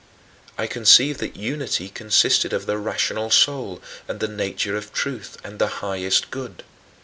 I 0.57 0.65
conceived 0.65 1.19
that 1.19 1.35
unity 1.37 1.87
consisted 1.87 2.53
of 2.53 2.65
the 2.65 2.79
rational 2.79 3.29
soul 3.29 3.83
and 4.07 4.19
the 4.19 4.27
nature 4.27 4.75
of 4.75 4.91
truth 4.91 5.37
and 5.43 5.59
the 5.59 5.67
highest 5.83 6.31
good. 6.31 6.63